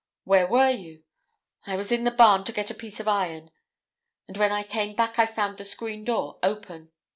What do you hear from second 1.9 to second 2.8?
in the barn to get a